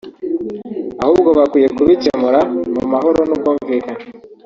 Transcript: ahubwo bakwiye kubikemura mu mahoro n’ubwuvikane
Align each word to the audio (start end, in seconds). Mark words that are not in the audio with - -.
ahubwo 1.03 1.29
bakwiye 1.37 1.67
kubikemura 1.77 2.39
mu 2.75 2.83
mahoro 2.91 3.19
n’ubwuvikane 3.25 4.03